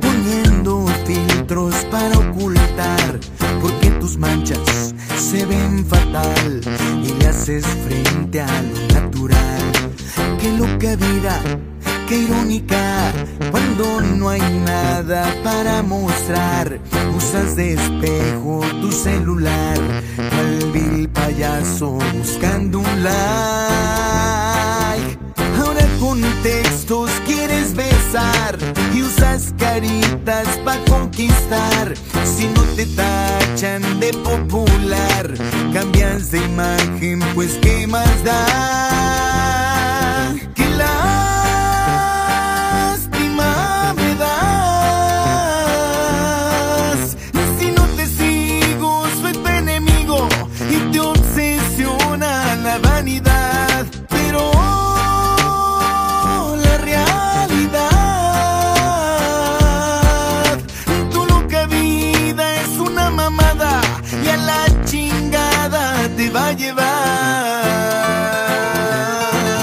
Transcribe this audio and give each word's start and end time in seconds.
Poniendo 0.00 0.86
filtros 1.04 1.74
para 1.90 2.18
ocultar 2.18 3.20
porque 3.60 3.90
tus 4.00 4.16
manchas 4.16 4.94
se 5.18 5.44
ven 5.44 5.84
fatal 5.84 6.60
y 7.04 7.12
le 7.12 7.26
haces 7.28 7.66
frente 7.66 8.40
a 8.40 8.62
lo 8.62 9.00
natural. 9.00 9.62
Qué 10.40 10.50
loca 10.56 10.96
vida, 10.96 11.40
qué 12.08 12.20
irónica 12.20 13.12
cuando 13.50 14.00
no 14.00 14.30
hay 14.30 14.40
nada 14.64 15.34
para 15.44 15.82
mostrar. 15.82 16.80
Usas 17.14 17.56
de 17.56 17.74
espejo 17.74 18.62
tu 18.80 18.90
celular, 18.90 19.78
al 20.18 20.72
vil 20.72 21.08
payaso 21.10 21.98
buscando 22.16 22.78
un 22.78 23.04
like. 23.04 23.41
Y 28.94 29.02
usas 29.02 29.54
caritas 29.58 30.46
para 30.64 30.84
conquistar. 30.84 31.94
Si 32.24 32.46
no 32.48 32.62
te 32.76 32.86
tachan 32.86 34.00
de 34.00 34.12
popular, 34.12 35.34
cambias 35.72 36.30
de 36.30 36.38
imagen, 36.38 37.20
pues 37.34 37.58
qué 37.60 37.86
más 37.86 38.24
da. 38.24 38.46
Qué 40.54 40.68
lástima 40.70 41.14
me 43.96 44.14
das. 44.16 44.36
Si 47.58 47.70
no 47.70 47.84
te 47.96 48.06
sigo, 48.06 49.06
soy 49.20 49.32
tu 49.32 49.48
enemigo 49.48 50.28
y 50.70 50.76
te 50.92 51.00
obsesiona 51.00 52.56
la 52.56 52.78
vanidad. 52.78 53.86
Pero 54.08 54.52
llevar. 66.52 67.62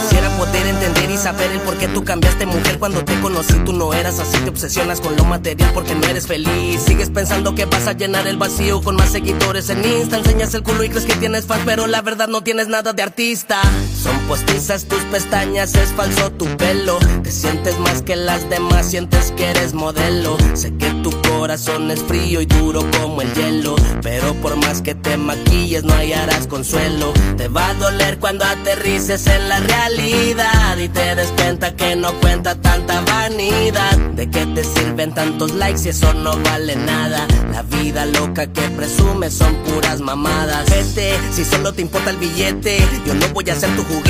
Quisiera 0.01 0.29
poder 0.37 0.67
entender 0.67 1.11
y 1.11 1.17
saber 1.17 1.51
el 1.51 1.59
por 1.61 1.77
qué 1.77 1.87
tú 1.87 2.03
cambiaste 2.03 2.45
mujer 2.45 2.79
cuando 2.79 3.03
te 3.03 3.19
conocí. 3.19 3.53
Tú 3.65 3.73
no 3.73 3.93
eras 3.93 4.19
así 4.19 4.37
te 4.39 4.49
obsesionas 4.49 5.01
con 5.01 5.15
lo 5.15 5.25
material 5.25 5.71
porque 5.73 5.95
no 5.95 6.07
eres 6.07 6.27
feliz. 6.27 6.81
Sigues 6.81 7.09
pensando 7.09 7.55
que 7.55 7.65
vas 7.65 7.87
a 7.87 7.93
llenar 7.93 8.27
el 8.27 8.37
vacío 8.37 8.81
con 8.81 8.95
más 8.95 9.11
seguidores 9.11 9.69
en 9.69 9.83
Insta. 9.85 10.17
Enseñas 10.17 10.53
el 10.53 10.63
culo 10.63 10.83
y 10.83 10.89
crees 10.89 11.05
que 11.05 11.15
tienes 11.15 11.45
fans 11.45 11.63
pero 11.65 11.87
la 11.87 12.01
verdad 12.01 12.27
no 12.27 12.41
tienes 12.41 12.67
nada 12.67 12.93
de 12.93 13.03
artista. 13.03 13.61
Son 14.01 14.17
postizas 14.27 14.85
tus 14.85 15.03
pestañas 15.05 15.75
es 15.75 15.89
falso 15.93 16.31
tu 16.31 16.45
pelo. 16.57 16.99
Te 17.23 17.31
sientes 17.31 17.77
más 17.79 18.01
que 18.01 18.15
las 18.15 18.49
demás 18.49 18.89
sientes 18.89 19.31
que 19.35 19.49
eres 19.49 19.73
modelo. 19.73 20.37
Sé 20.53 20.73
que 20.75 20.89
tu 21.03 21.09
corazón 21.39 21.89
es 21.89 22.03
frío 22.03 22.41
y 22.41 22.45
duro 22.45 22.81
como 22.99 23.21
el 23.21 23.33
hielo 23.33 23.73
pero 24.01 24.33
por 24.41 24.57
más 24.57 24.81
que 24.81 24.93
te 24.93 25.15
maquilles 25.15 25.85
no 25.85 25.93
hallarás 25.93 26.47
consuelo 26.47 27.13
te 27.37 27.47
va 27.47 27.69
a 27.69 27.73
doler 27.75 28.19
cuando 28.19 28.43
aterrices 28.43 29.25
en 29.27 29.47
la 29.47 29.61
realidad 29.61 30.77
y 30.77 30.89
te 30.89 31.15
des 31.15 31.31
cuenta 31.31 31.73
que 31.77 31.95
no 31.95 32.11
cuenta 32.19 32.55
tanta 32.55 32.99
vanidad. 33.01 33.97
¿De 34.15 34.29
qué 34.29 34.45
te 34.47 34.63
sirven 34.63 35.13
tantos 35.13 35.53
likes 35.53 35.79
si 35.79 35.89
eso 35.89 36.13
no 36.13 36.37
vale 36.43 36.75
nada? 36.75 37.25
La 37.51 37.61
vida 37.63 38.05
loca 38.05 38.47
que 38.47 38.61
presumes 38.71 39.33
son 39.33 39.55
puras 39.63 40.01
mamadas. 40.01 40.69
Vete, 40.69 41.13
si 41.31 41.45
solo 41.45 41.73
te 41.73 41.81
importa 41.81 42.09
el 42.09 42.17
billete, 42.17 42.79
yo 43.05 43.13
no 43.13 43.29
voy 43.29 43.49
a 43.49 43.55
ser 43.55 43.73
tu 43.75 43.83
juguete. 43.83 44.08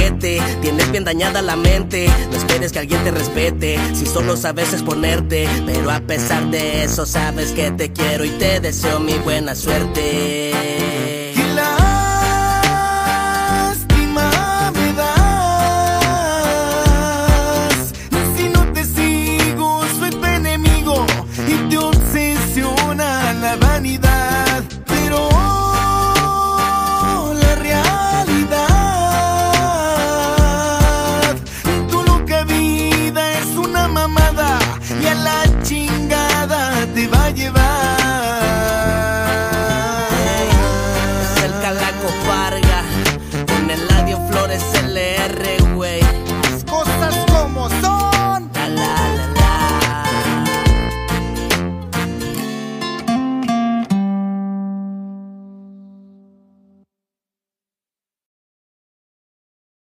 Bien 0.92 1.04
dañada 1.04 1.42
la 1.42 1.56
mente, 1.56 2.10
no 2.32 2.38
esperes 2.38 2.72
que 2.72 2.80
alguien 2.80 3.04
te 3.04 3.12
respete. 3.12 3.80
Si 3.94 4.06
solo 4.06 4.36
sabes 4.36 4.74
exponerte, 4.74 5.48
pero 5.66 5.92
a 5.92 6.00
pesar 6.00 6.50
de 6.50 6.84
eso 6.84 7.06
sabes 7.06 7.52
que 7.52 7.70
te 7.72 7.94
quiero 7.94 8.26
y 8.26 8.30
te 8.32 8.60
deseo 8.60 9.00
mi 9.00 9.14
buena 9.20 9.54
suerte. 9.54 11.19